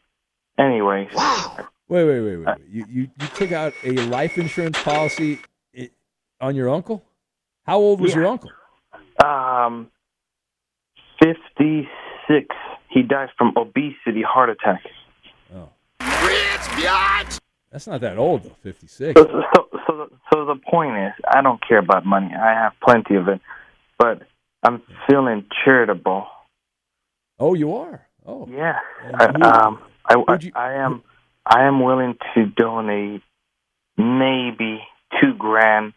[0.58, 2.36] Anyways, Wait, wait, wait, wait.
[2.36, 2.56] wait.
[2.68, 5.40] You, you, you took out a life insurance policy
[6.40, 7.02] on your uncle?
[7.64, 8.18] How old was Yeah.
[8.18, 8.50] your uncle?
[9.24, 9.90] um,
[11.22, 11.88] 56.
[12.90, 14.82] He died from obesity, heart attack.
[15.54, 15.68] Oh.
[17.72, 19.18] That's not that old, though, 56.
[19.20, 22.30] So, so, so, the, so the point is, I don't care about money.
[22.34, 23.40] I have plenty of it,
[23.98, 24.22] but
[24.62, 26.26] I'm feeling charitable.
[27.38, 28.06] Oh, you are?
[28.24, 28.48] Oh.
[28.50, 28.78] Yeah.
[29.14, 31.02] I, um, I, I, you- I am,
[31.46, 33.22] I am willing to donate
[33.96, 34.80] maybe
[35.20, 35.92] two grand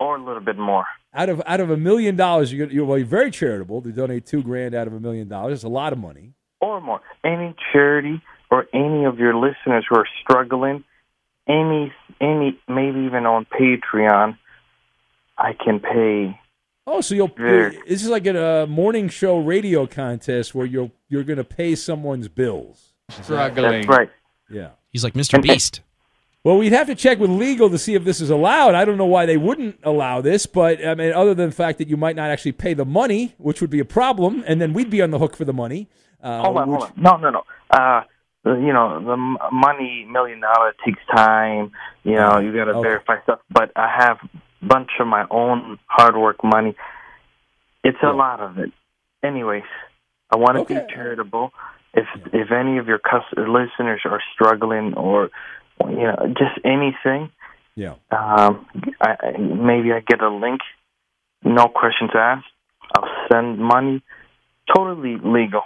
[0.00, 0.84] or a little bit more.
[1.14, 4.26] Out of out of a million dollars, you're, you're, well, you're very charitable to donate
[4.26, 5.54] two grand out of a million dollars.
[5.54, 6.34] It's a lot of money.
[6.60, 7.00] or more.
[7.24, 10.84] Any charity or any of your listeners who are struggling,
[11.48, 14.36] any, any, maybe even on Patreon,
[15.38, 16.38] I can pay.
[16.86, 17.70] Oh, so you'll Yeah.
[17.86, 21.74] this is like a uh, morning show radio contest where you're you're going to pay
[21.74, 22.92] someone's bills.
[23.10, 23.86] Struggling.
[23.86, 24.10] That's right.
[24.50, 24.70] Yeah.
[24.90, 25.40] He's like Mr.
[25.42, 25.80] Beast.
[26.44, 28.74] Well, we'd have to check with legal to see if this is allowed.
[28.74, 31.78] I don't know why they wouldn't allow this, but I mean, other than the fact
[31.78, 34.72] that you might not actually pay the money, which would be a problem, and then
[34.72, 35.88] we'd be on the hook for the money.
[36.22, 37.02] Uh, hold on, which- hold on.
[37.02, 37.42] No, no, no.
[37.70, 38.02] Uh,
[38.46, 39.16] you know, the
[39.52, 41.72] money, million dollar takes time.
[42.04, 42.88] You know, you got to Okay.
[42.88, 43.40] verify stuff.
[43.50, 44.18] But I have
[44.62, 46.74] a bunch of my own hard work money.
[47.84, 48.70] It's a lot of it.
[49.22, 49.64] Anyways,
[50.30, 50.86] I want to Okay.
[50.86, 51.52] be charitable.
[51.94, 55.30] If if any of your cus- listeners are struggling or
[55.88, 57.30] you know just anything,
[57.76, 57.94] Yeah.
[58.10, 58.66] um,
[59.00, 60.60] I, I- maybe I get a link.
[61.44, 62.46] No questions asked.
[62.96, 64.02] I'll send money.
[64.74, 65.62] totally legal.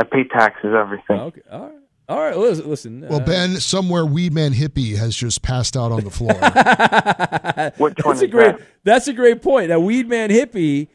[0.00, 1.18] I pay taxes, everything.
[1.20, 1.74] Okay, all right.
[2.08, 2.68] All right, listen.
[2.70, 6.32] listen Well, uh, Ben, somewhere Weed Man Hippie has just passed out on the floor.
[7.78, 8.56] Which one that's a great.
[8.58, 8.66] that?
[8.84, 9.68] That's a great point.
[9.68, 10.88] Now, Weedman Hippie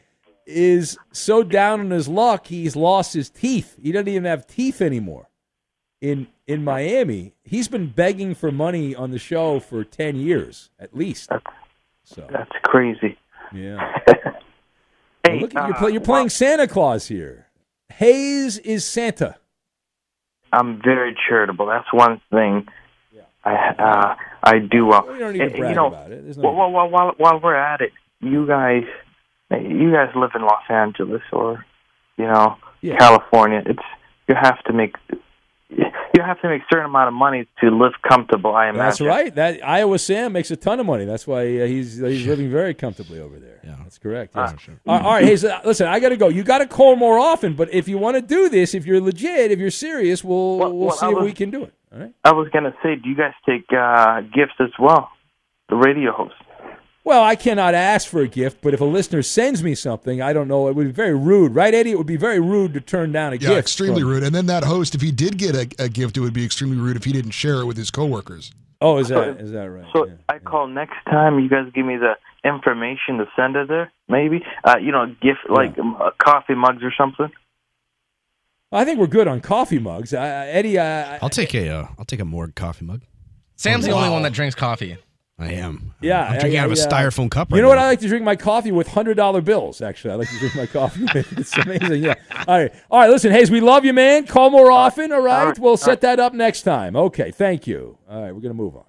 [0.46, 3.76] is so down on his luck, he's lost his teeth.
[3.82, 5.28] He doesn't even have teeth anymore.
[6.00, 10.94] In in Miami, he's been begging for money on the show for ten years at
[10.94, 11.30] least.
[12.04, 13.18] So That's crazy.
[13.52, 13.92] yeah.
[15.26, 17.46] Hey, Well, look, you're, uh, play, you're playing Santa Claus here.
[17.94, 19.36] Hayes is Santa.
[20.52, 21.64] I'm very charitable.
[21.64, 22.66] That's one thing
[23.42, 25.04] I uh, I do well.
[25.06, 26.36] Well, you don't need to Eh, brag know, about it.
[26.36, 28.84] No while, while, while, while we're at it, you guys,
[29.50, 31.64] you guys live in Los Angeles or,
[32.16, 32.96] you know, Yeah.
[32.98, 33.62] California.
[33.66, 33.82] It's
[34.28, 34.96] you have to make
[36.14, 38.54] you have to make a certain amount of money to live comfortable.
[38.54, 38.78] I imagine.
[38.78, 39.34] That's right.
[39.34, 41.04] That Iowa Sam makes a ton of money.
[41.04, 43.60] That's why uh, he's he's living very comfortably over there.
[43.64, 44.34] Yeah, that's correct.
[44.36, 44.54] yes.
[44.86, 46.28] all, right, all right, hey, so, listen, I got to go.
[46.28, 49.00] You got to call more often, but if you want to do this, if you're
[49.00, 51.74] legit, if you're serious, we'll we'll well, see I if we can do it.
[51.92, 52.12] All right.
[52.24, 55.10] I was gonna say, do you guys take uh, gifts as well?
[55.68, 56.34] The radio host.
[57.06, 60.32] Well, I cannot ask for a gift, but if a listener sends me something, I
[60.32, 60.68] don't know.
[60.68, 61.90] It would be very rude, right, Eddie?
[61.90, 63.52] It would be very rude to turn down a yeah, gift.
[63.52, 64.22] Yeah, extremely from- rude.
[64.22, 66.78] And then that host, if he did get a, a gift, it would be extremely
[66.78, 68.52] rude if he didn't share it with his coworkers.
[68.80, 69.86] Oh, is that is that right?
[69.94, 71.38] So I call next time.
[71.38, 73.90] You guys give me the information to send it there.
[74.08, 77.30] Maybe uh, you know, gift like um, uh, coffee mugs or something.
[78.72, 80.12] I think we're good on coffee mugs.
[80.12, 83.02] I, I- Eddie, I, I'll take a uh, I'll take a morgue coffee mug.
[83.56, 83.98] Sam's the Wow.
[83.98, 84.98] only one that drinks coffee.
[85.36, 85.94] I am.
[86.00, 87.50] Yeah, I'm drinking I- out of a I, uh, styrofoam cup.
[87.50, 87.78] You right know what?
[87.78, 89.80] I like to drink my coffee with hundred dollar bills.
[89.80, 91.38] Actually, I like to drink my coffee with.
[91.38, 92.04] It's amazing.
[92.04, 92.14] Yeah.
[92.46, 92.72] All right.
[92.90, 93.10] All right.
[93.10, 94.26] Listen, Hayes, we love you, man.
[94.26, 95.10] Call more often.
[95.12, 95.46] All right.
[95.46, 95.58] right.
[95.58, 96.94] We'll set that up next time.
[96.94, 97.32] Okay.
[97.32, 97.98] Thank you.
[98.08, 98.32] All right.
[98.32, 98.84] We're gonna move on.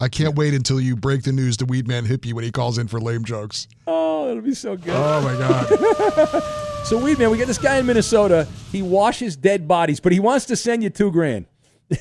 [0.00, 2.86] I can't wait until you break the news to Weedman Hippie when he calls in
[2.88, 3.66] for lame jokes.
[3.86, 4.94] Oh, it'll be so good.
[4.94, 6.42] Oh my god.
[6.84, 8.48] So weed man, we got this guy in Minnesota.
[8.72, 11.44] He washes dead bodies, but he wants to send you two grand.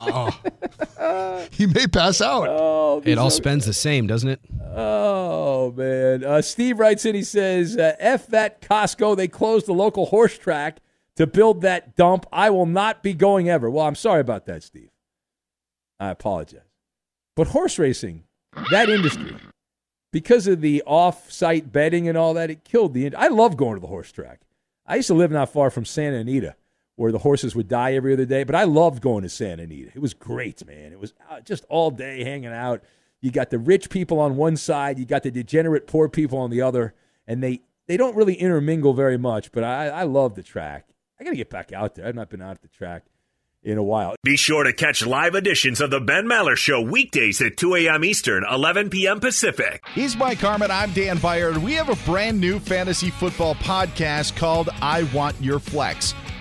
[0.00, 1.46] oh.
[1.52, 2.46] he may pass out.
[2.48, 4.40] Oh, It all spends the same, doesn't it?
[4.72, 7.14] Oh man, uh, Steve writes in.
[7.14, 9.16] He says, uh, "F that Costco.
[9.16, 10.78] They closed the local horse track
[11.16, 12.26] to build that dump.
[12.32, 14.90] I will not be going ever." Well, I'm sorry about that, Steve.
[15.98, 16.62] I apologize.
[17.36, 18.24] But horse racing,
[18.70, 19.36] that industry,
[20.12, 23.06] because of the off-site betting and all that, it killed the.
[23.06, 24.40] ind- I love going to the horse track.
[24.86, 26.54] I used to live not far from Santa Anita,
[27.00, 28.44] where the horses would die every other day.
[28.44, 29.90] But I loved going to Santa Anita.
[29.94, 30.92] It was great, man.
[30.92, 32.82] It was uh, just all day hanging out.
[33.22, 36.50] You got the rich people on one side, you got the degenerate poor people on
[36.50, 36.92] the other,
[37.26, 39.50] and they they don't really intermingle very much.
[39.50, 40.88] But I I love the track.
[41.18, 42.06] I got to get back out there.
[42.06, 43.04] I've not been out at the track
[43.62, 44.14] in a while.
[44.22, 48.04] Be sure to catch live editions of the Ben Maller Show weekdays at 2 a.m.
[48.04, 49.20] Eastern, 11 p.m.
[49.20, 49.82] Pacific.
[49.94, 50.70] He's Mike Harmon.
[50.70, 51.54] I'm Dan Byer.
[51.54, 56.14] and We have a brand new fantasy football podcast called I Want Your Flex.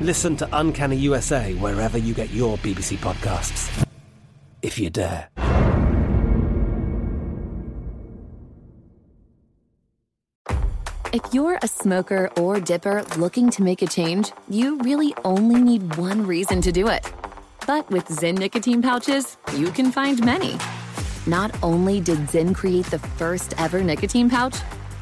[0.00, 3.86] Listen to Uncanny USA wherever you get your BBC podcasts,
[4.60, 5.28] if you dare.
[11.12, 15.96] If you're a smoker or dipper looking to make a change, you really only need
[15.96, 17.08] one reason to do it.
[17.64, 20.58] But with Zyn nicotine pouches, you can find many.
[21.28, 24.56] Not only did Zyn create the first ever nicotine pouch,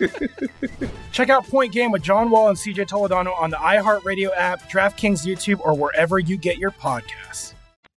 [1.12, 5.26] Check out Point Game with John Wall and CJ Toledano on the iHeartRadio app, DraftKings
[5.26, 7.54] YouTube, or wherever you get your podcasts.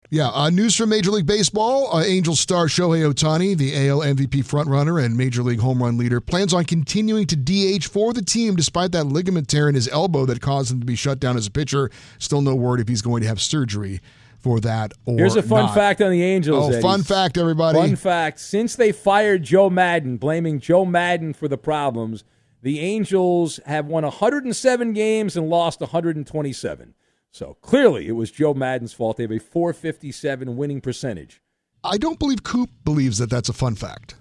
[0.09, 1.91] Yeah, uh, news from Major League Baseball.
[1.91, 6.21] Uh, Angel star Shohei Ohtani, the AL MVP frontrunner and Major League home run leader,
[6.21, 10.27] plans on continuing to DH for the team despite that ligament tear in his elbow
[10.27, 11.89] that caused him to be shut down as a pitcher.
[12.19, 14.01] Still no word if he's going to have surgery
[14.43, 15.73] for that or Here's a fun not.
[15.73, 16.65] fact on the Angels.
[16.65, 16.81] Oh, Eddie.
[16.81, 17.79] fun fact, everybody.
[17.79, 22.25] Fun fact: since they fired Joe Maddon, blaming Joe Maddon for the problems,
[22.61, 26.93] the Angels have won 107 games and lost 127.
[27.31, 29.17] So clearly, it was Joe Maddon's fault.
[29.17, 31.41] They have a 457 winning percentage.
[31.83, 34.15] I don't believe Coop believes that that's a fun fact.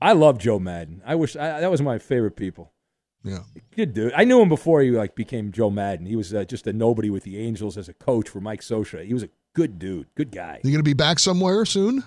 [0.00, 1.02] I love Joe Maddon.
[1.06, 2.72] I wish I, that was my favorite people.
[3.24, 3.40] Yeah.
[3.74, 4.12] Good dude.
[4.14, 6.04] I knew him before he like became Joe Maddon.
[6.06, 9.04] He was uh, just a nobody with the Angels as a coach for Mike Scioscia.
[9.06, 10.60] He was a good dude, good guy.
[10.62, 12.04] You going to be back somewhere soon?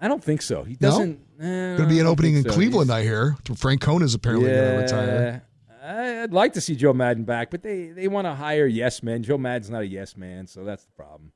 [0.00, 0.62] I don't think so.
[0.62, 0.88] He No?
[0.90, 1.20] doesn't.
[1.40, 2.52] eh, Going to be an opening in so.
[2.52, 3.36] Cleveland, I hear.
[3.56, 5.42] Frank is apparently going to retire.
[5.82, 9.22] I'd like to see Joe Maddon back, but they, they want to hire yes men.
[9.22, 11.32] Joe Maddon's not a yes man, so that's the problem.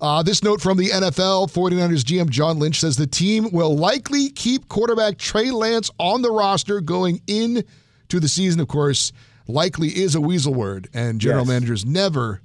[0.00, 4.28] Uh, this note from the NFL 49ers GM John Lynch says the team will likely
[4.30, 7.64] keep quarterback Trey Lance on the roster going into
[8.20, 8.60] the season.
[8.60, 9.12] Of course,
[9.48, 11.48] likely is a weasel word, and general Yes.
[11.48, 12.40] managers never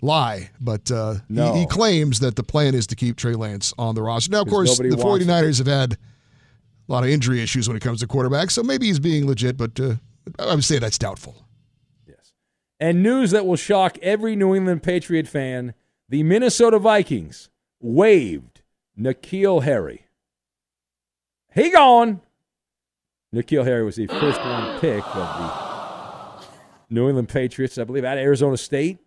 [0.00, 1.54] lie, but uh, No.
[1.54, 4.30] he, he claims that the plan is to keep Trey Lance on the roster.
[4.32, 7.80] Now, of course, the wants 49ers have had a lot of injury issues when it
[7.82, 9.94] comes to quarterbacks, so maybe he's being legit, but uh,
[10.38, 11.44] I would say that's doubtful.
[12.06, 12.32] Yes.
[12.80, 15.74] And news that will shock every New England Patriot fan
[16.08, 18.62] the Minnesota Vikings waived
[18.98, 20.06] N'Keal Harry.
[21.54, 22.20] He gone.
[23.34, 26.46] N'Keal Harry was the first round pick of the
[26.88, 28.98] New England Patriots, I believe, at Arizona State.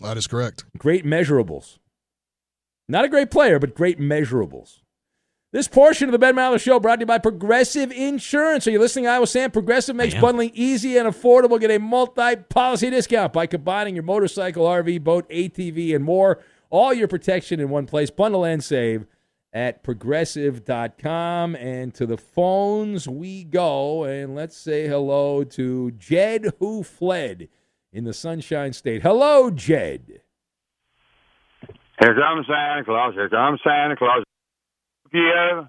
[0.00, 0.64] That is correct.
[0.78, 1.78] Great measurables.
[2.88, 4.80] Not a great player, but great measurables.
[5.52, 8.66] This portion of the Ben Maller Show brought to you by Progressive Insurance.
[8.66, 9.50] Are you listening, Iowa Sam?
[9.50, 11.60] Progressive makes bundling easy and affordable.
[11.60, 16.38] Get a multi-policy discount by combining your motorcycle, RV, boat, ATV, and more.
[16.70, 18.08] All your protection in one place.
[18.08, 19.04] Bundle and save
[19.52, 21.54] at progressive.com.
[21.56, 24.04] And to the phones we go.
[24.04, 27.48] And let's say hello to Jed, who fled
[27.92, 29.02] in the Sunshine State.
[29.02, 30.22] Hello, Jed.
[32.00, 33.14] Here comes Santa Claus.
[33.14, 34.24] Here comes Santa Claus.
[35.12, 35.66] Yeah.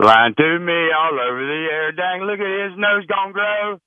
[0.00, 1.92] Flying to me all over the air.
[1.92, 3.78] Dang, look at his nose gonna grow.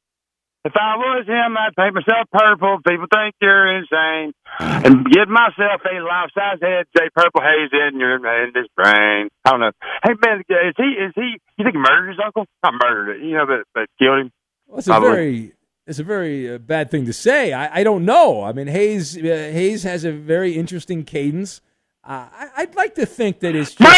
[0.64, 2.80] If I was him, I'd paint myself purple.
[2.88, 4.34] People think you're insane.
[4.60, 9.30] And give myself a life-size head, say purple haze in your in his brain.
[9.46, 9.72] I don't know.
[10.04, 11.38] Hey man, is he is he?
[11.58, 12.46] You think he murdered his uncle?
[12.64, 14.32] Not murdered it, you know, but but killed him.
[14.68, 15.10] Well, it's a Probably.
[15.10, 15.54] very
[15.88, 17.54] it's a very uh, bad thing to say.
[17.54, 18.44] I, I don't know.
[18.44, 21.62] I mean, Hayes uh, Hayes has a very interesting cadence.
[22.04, 23.90] Uh, I, I'd like to think that it's just.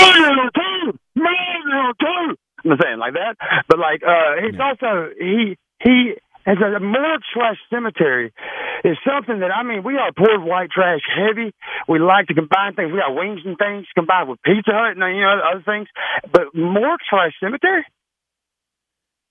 [2.65, 3.35] I'm saying like that,
[3.67, 6.13] but like uh he's also he he
[6.45, 8.33] as a morgue slash cemetery
[8.83, 11.53] is something that I mean we are poor white trash heavy.
[11.87, 12.91] We like to combine things.
[12.91, 15.87] We got wings and things combined with Pizza Hut and you know other things.
[16.31, 17.85] But morgue slash cemetery.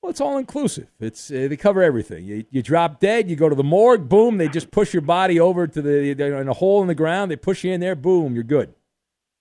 [0.08, 0.88] Well, it's all inclusive.
[1.00, 2.24] It's uh, they cover everything.
[2.24, 5.38] You, you drop dead, you go to the morgue, boom, they just push your body
[5.38, 7.30] over to the they're in a hole in the ground.
[7.30, 8.72] They push you in there, boom, you're good.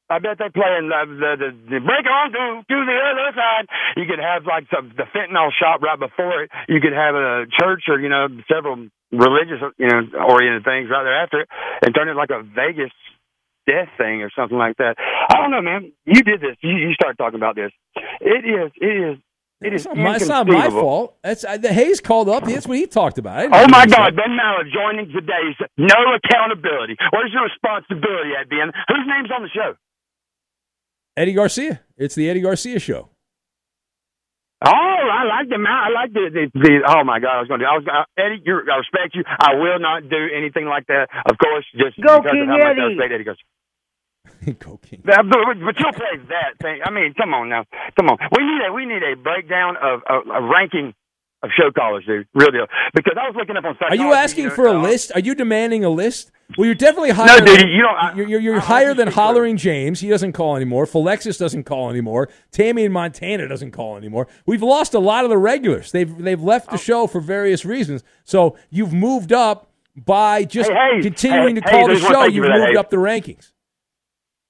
[0.10, 3.66] I bet they playing the the, the, the break on to to the other side.
[3.96, 6.52] You could have like some the fentanyl shop right before it.
[6.68, 11.04] You could have a church or you know several religious you know oriented things right
[11.04, 11.50] there after it,
[11.86, 12.92] and turn it like a Vegas
[13.68, 14.96] death thing or something like that.
[15.00, 15.92] I don't know, man.
[16.04, 16.56] You did this.
[16.60, 17.72] You, you started talking about this.
[18.20, 18.72] It is.
[18.80, 19.18] It is.
[19.60, 21.18] It is It's not, my, it's not my fault.
[21.24, 22.46] That's uh, the Hayes called up.
[22.46, 23.50] That's what he talked about.
[23.52, 23.96] Oh my this.
[23.96, 26.96] God, Ben Maller joining today's no accountability.
[27.12, 28.72] Where's your responsibility at, Ben?
[28.88, 29.74] Whose name's on the show?
[31.16, 31.82] Eddie Garcia.
[31.98, 33.10] It's the Eddie Garcia show.
[34.64, 37.60] Oh, I like the I like the, the, the oh my God, I was going
[37.62, 39.24] to I was gonna, Eddie, you're, I respect you.
[39.26, 41.10] I will not do anything like that.
[41.30, 42.94] Of course, just Go because King of how much I Eddie.
[42.94, 43.46] respect Eddie Garcia.
[44.90, 45.02] King.
[45.04, 46.80] But, but, you'll play that thing.
[46.86, 47.66] I mean, come on now,
[47.98, 48.18] come on.
[48.32, 50.94] We need a we need a breakdown of a, a ranking
[51.44, 52.28] of show callers, dude.
[52.34, 52.66] Real deal.
[52.94, 53.76] Because I was looking up on.
[53.90, 55.12] Are you asking know, for a uh, list?
[55.14, 56.32] Are you demanding a list?
[56.58, 57.40] Well, you're definitely higher.
[57.40, 60.00] dude, than, you don't- I- You're, you're, you're higher than hollering James.
[60.00, 60.86] He doesn't call anymore.
[60.86, 62.30] Philexis doesn't call anymore.
[62.52, 64.28] Tammy in Montana doesn't call anymore.
[64.46, 65.92] We've lost a lot of the regulars.
[65.92, 66.72] They've they've left Oh.
[66.72, 68.04] the show for various reasons.
[68.24, 71.04] So you've moved up by just Hey, Hayes.
[71.04, 72.24] continuing Hey, to call the show.
[72.26, 72.78] you You've that, moved Hayes.
[72.78, 73.52] up the rankings.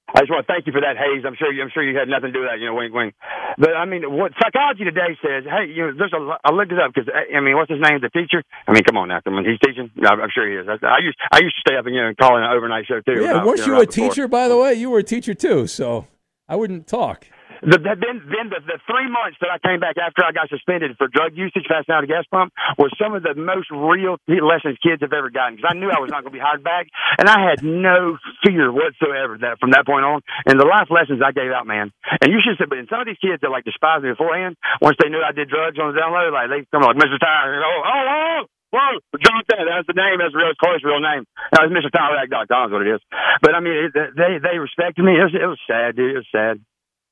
[0.07, 1.27] I just want to thank you for that, Hayes.
[1.27, 2.95] I'm sure you, I'm sure you had nothing to do with that, you know, wink,
[2.95, 3.11] wink.
[3.59, 6.21] But I mean, what psychology today says, hey, you know, there's a.
[6.47, 8.39] I looked it up because I mean, what's his name, the teacher?
[8.67, 9.91] I mean, come on now, come on, he's teaching.
[9.99, 10.65] No, I'm sure he is.
[10.65, 12.87] I, I used, I used to stay up and you know, call in an overnight
[12.87, 13.19] show too.
[13.21, 14.09] Yeah, uh, weren't know, you a before.
[14.09, 14.73] teacher, by the way?
[14.73, 16.07] You were a teacher too, so
[16.47, 17.27] I wouldn't talk.
[17.61, 20.49] The, the, then, then the, the three months that I came back after I got
[20.49, 24.21] suspended for drug usage, passing out a gas pump, was some of the most real
[24.27, 25.57] lessons kids have ever gotten.
[25.57, 26.87] Because I knew I was not going to be hired back,
[27.17, 30.21] and I had no fear whatsoever that from that point on.
[30.45, 31.89] And the life lessons I gave out, man.
[32.21, 34.55] And you should say, but and some of these kids that like despised me beforehand,
[34.81, 37.17] once they knew I did drugs on the download, like they come like Mr.
[37.17, 38.39] Tyler, oh, oh, oh.
[38.67, 40.19] Whoa, Jonathan, that's the name.
[40.19, 41.23] That's real close real name.
[41.55, 41.87] That was Mr.
[41.87, 43.01] Tyler.com is what it is.
[43.39, 45.15] But I mean, it, they they respected me.
[45.15, 46.11] It was, it was sad, dude.
[46.11, 46.59] It was sad.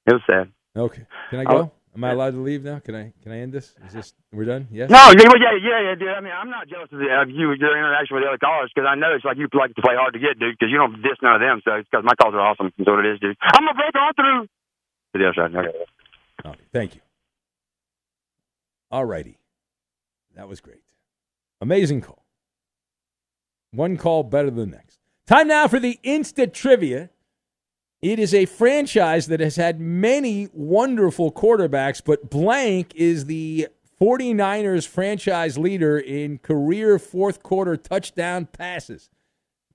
[0.06, 0.52] It was sad.
[0.76, 1.64] Okay, can I Oh.
[1.64, 1.72] go?
[1.96, 2.80] Am I allowed to leave now?
[2.80, 3.74] Can I can I end this?
[3.88, 4.68] Is this we're done?
[4.70, 4.90] Yes.
[4.90, 6.10] No, yeah, yeah, yeah, yeah, dude.
[6.10, 8.96] I mean, I'm not jealous of, you, your interaction with the other callers, because I
[8.96, 11.16] know it's like you like to play hard to get, dude, because you don't diss
[11.24, 11.62] none of them.
[11.64, 12.72] So it's because my calls are awesome.
[12.78, 13.38] That's what it is, dude.
[13.42, 15.56] I'm gonna break on through to the other side.
[15.56, 15.78] Okay.
[16.46, 17.02] Okay, thank you.
[18.92, 19.40] All righty.
[20.36, 20.84] That was great.
[21.62, 22.26] Amazing call.
[23.72, 25.00] One call better than the next.
[25.28, 27.10] Time now for the Insta Trivia.
[28.06, 33.68] It is a franchise that has had many wonderful quarterbacks, but blank is the
[34.00, 39.10] 49ers franchise leader in career fourth quarter touchdown passes.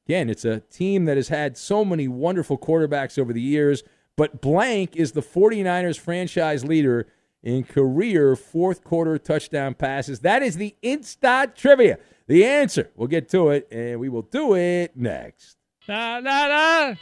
[0.07, 3.83] Again, it's a team that has had so many wonderful quarterbacks over the years,
[4.15, 7.09] but blank is the 49ers franchise leader
[7.43, 10.21] in career fourth quarter touchdown passes.
[10.21, 11.99] That is the Insta trivia.
[12.29, 15.57] The answer, we'll get to it, and we will do it next.
[15.89, 16.95] La la la.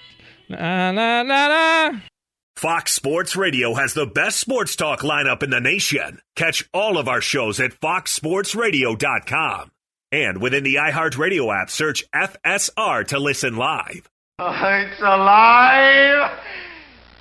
[0.49, 1.90] La la la la.
[2.57, 6.20] Fox Sports Radio has the best sports talk lineup in the nation.
[6.34, 9.70] Catch all of our shows at foxsportsradio.com.
[10.11, 14.09] And within the iHeartRadio app, search FSR to listen live.
[14.40, 16.38] It's alive!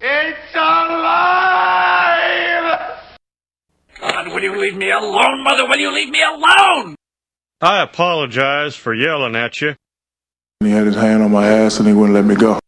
[0.02, 1.58] It's alive!
[4.00, 5.68] God, will you leave me alone, Mother?
[5.68, 6.96] Will you leave me alone?
[7.60, 9.76] I apologize for yelling at you.
[10.62, 12.60] He had his hand on my ass and he wouldn't let me go.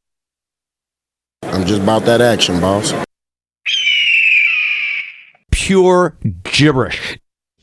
[1.70, 2.95] I'm just about that action, boss.
[5.51, 7.20] Pure gibberish.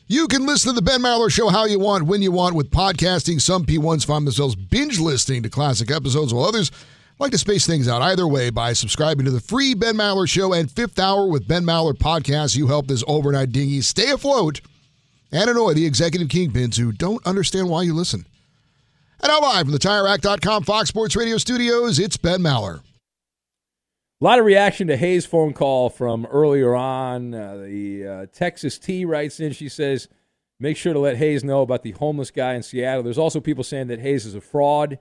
[0.06, 2.70] You can listen to the Ben Maller Show how you want, when you want with
[2.70, 3.40] podcasting.
[3.40, 6.70] Some P1s find themselves binge listening to classic episodes, while others
[7.18, 8.00] like to space things out.
[8.00, 11.64] Either way, by subscribing to the free Ben Maller Show and Fifth Hour with Ben
[11.64, 14.60] Maller podcast, you help this overnight dinghy stay afloat
[15.32, 18.24] and annoy the executive kingpins who don't understand why you listen.
[19.20, 22.82] And now live from the TireRack.com Fox Sports Radio studios, it's Ben Maller.
[24.18, 27.34] A lot of reaction to Hayes' phone call from earlier on.
[27.34, 29.52] Uh, the uh, Texas T writes in.
[29.52, 30.08] She says,
[30.58, 33.62] "Make sure to let Hayes know about the homeless guy in Seattle." There's also people
[33.62, 34.98] saying that Hayes is a fraud.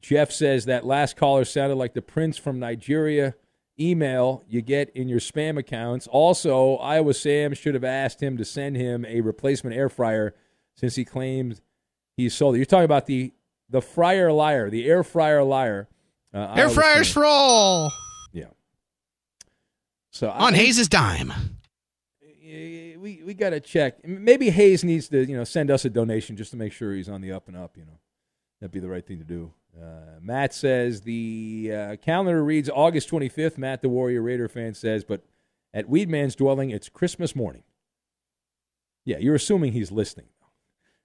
[0.00, 3.34] Jeff says that last caller sounded like the prince from Nigeria.
[3.78, 6.06] Email you get in your spam accounts.
[6.06, 10.34] Also, Iowa Sam should have asked him to send him a replacement air fryer
[10.74, 11.60] since he claimed
[12.16, 12.58] he sold it.
[12.58, 13.32] You're talking about the
[13.68, 15.88] the fryer liar, the air fryer liar.
[16.34, 17.92] Uh, Air fryers for all.
[20.12, 21.32] So On I- Hayes' dime.
[22.22, 24.06] we we got to check.
[24.06, 27.08] Maybe Hayes needs to you know send us a donation just to make sure he's
[27.08, 27.76] on the up and up.
[27.76, 27.98] You know,
[28.60, 29.52] that'd be the right thing to do.
[29.76, 33.56] Uh, Matt says the uh, calendar reads August 25th.
[33.56, 35.22] Matt, the Warrior Raider fan, says, but
[35.72, 37.62] at Weedman's dwelling, it's Christmas morning.
[39.06, 40.26] Yeah, you're assuming he's listening,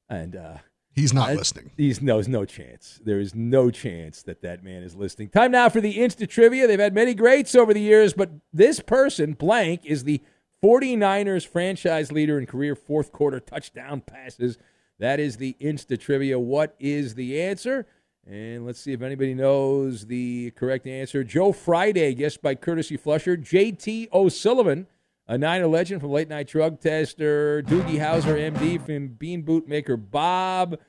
[0.09, 0.57] and uh,
[0.97, 1.69] He's not listening.
[1.77, 2.99] He's no, there's no chance.
[3.03, 5.29] There is no chance that that man is listening.
[5.29, 6.65] Time now for the Insta Trivia.
[6.65, 10.23] They've had many greats over the years, but this person, blank, is the
[10.63, 14.57] 49ers franchise leader in career fourth quarter touchdown passes.
[14.97, 16.39] That is the Insta Trivia.
[16.39, 17.85] What is the answer?
[18.25, 21.23] And let's see if anybody knows the correct answer.
[21.23, 23.37] Joe Friday, guessed by Courtesy Flusher.
[23.37, 24.87] JT O'Sullivan,
[25.27, 27.61] a Niner legend from Late Night Drug Tester.
[27.63, 30.79] Doogie Howser, MD from Bean Boot Maker Bob.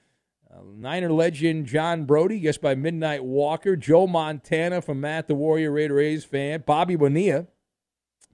[0.51, 3.76] Uh, Niner legend John Brodie, guessed by Midnight Walker.
[3.76, 6.62] Joe Montana from Matt the Warrior Raider A's fan.
[6.64, 7.47] Bobby Bonilla,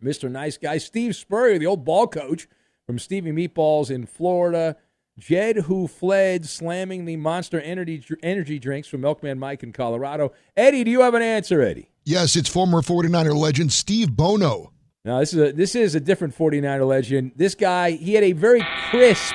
[0.03, 0.31] Mr.
[0.31, 0.79] Nice Guy.
[0.79, 2.49] Steve Spurrier, the old ball coach
[2.87, 4.77] from Stevie Meatballs in Florida.
[5.17, 10.33] Jed, who fled slamming the Monster Energy, energy drinks from Milkman Mike in Colorado.
[10.57, 11.89] Eddie, do you have an answer, Eddie?
[12.05, 14.74] Yes, it's former 49er legend Steve Bono.
[15.05, 17.33] Now this is a this is a different 49er legend.
[17.37, 19.35] This guy, he had a very crisp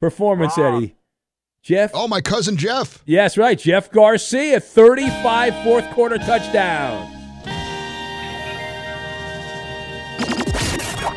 [0.00, 0.76] performance, ah.
[0.76, 0.94] Eddie.
[1.60, 1.90] Jeff.
[1.92, 3.02] Oh, my cousin Jeff.
[3.04, 3.58] Yes, right.
[3.58, 7.14] Jeff Garcia, 35 fourth quarter touchdown.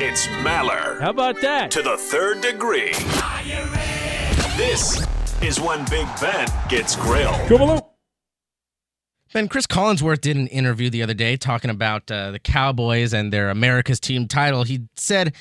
[0.03, 0.99] It's Maller.
[0.99, 1.69] How about that?
[1.71, 2.91] To the third degree.
[4.57, 5.05] This
[5.43, 7.90] is when Big Ben gets grilled.
[9.33, 13.31] Ben, Chris Collinsworth did an interview the other day talking about uh, the Cowboys and
[13.31, 14.63] their America's team title.
[14.63, 15.33] He said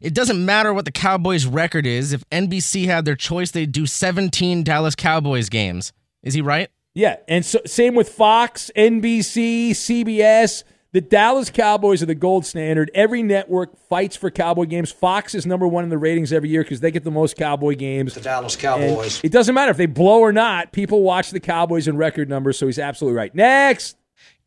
[0.00, 2.12] it doesn't matter what the Cowboys' record is.
[2.12, 5.92] If NBC had their choice, they'd do 17 Dallas Cowboys games.
[6.22, 6.68] Is he right?
[6.92, 10.64] Yeah, and so, same with Fox, NBC, CBS.
[10.92, 12.90] The Dallas Cowboys are the gold standard.
[12.94, 14.90] Every network fights for Cowboy games.
[14.90, 17.76] Fox is number one in the ratings every year because they get the most Cowboy
[17.76, 18.14] games.
[18.14, 19.20] The Dallas And Cowboys.
[19.22, 20.72] it doesn't matter if they blow or not.
[20.72, 23.32] People watch the Cowboys in record numbers, so he's absolutely right.
[23.34, 23.96] Next.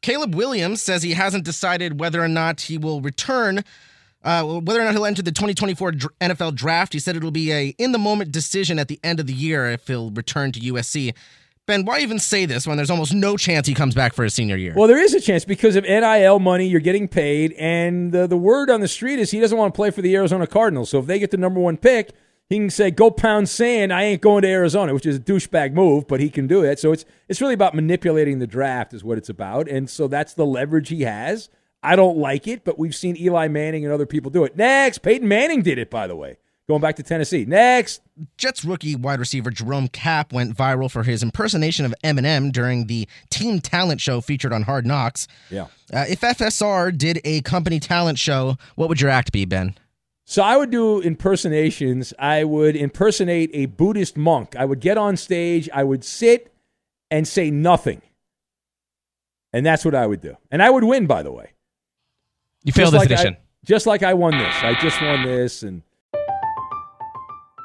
[0.02, 3.64] Caleb Williams says he hasn't decided whether or not he will return,
[4.22, 6.92] uh, whether or not he'll enter the 2024 NFL draft.
[6.92, 9.70] He said it'll be a in the moment decision at the end of the year
[9.70, 11.14] if he'll return to USC.
[11.66, 14.34] Ben, why even say this when there's almost no chance he comes back for his
[14.34, 14.74] senior year?
[14.76, 18.36] Well, there is a chance because of NIL money, you're getting paid, and the, the
[18.36, 20.90] word on the street is he doesn't want to play for the Arizona Cardinals.
[20.90, 22.12] So if they get the number one pick,
[22.50, 25.74] he can say, "Go pound sand." I ain't going to Arizona, which is a douchebag
[25.74, 26.80] move, but he can do it.
[26.80, 30.34] So it's it's really about manipulating the draft, is what it's about, and so that's
[30.34, 31.48] the leverage he has.
[31.82, 34.58] I don't like it, but we've seen Eli Manning and other people do it.
[34.58, 36.38] Next, Peyton Manning did it, by the way,
[36.68, 37.46] going back to Tennessee.
[37.46, 38.02] Next,
[38.38, 43.08] Jets rookie wide receiver Jerome Kapp went viral for his impersonation of Eminem during the
[43.30, 45.28] team talent show featured on Hard Knocks.
[45.50, 45.68] Yeah.
[45.94, 49.76] Uh, if FSR did a company talent show, what would your act be, Ben?
[50.26, 52.14] So I would do impersonations.
[52.18, 54.56] I would impersonate a Buddhist monk.
[54.56, 56.54] I would get on stage, I would sit
[57.12, 58.02] and say nothing.
[59.52, 60.38] And that's what I would do.
[60.50, 61.52] And I would win, by the way.
[62.64, 64.56] You failed Just this like I- just like I won this.
[64.62, 65.84] I just won this and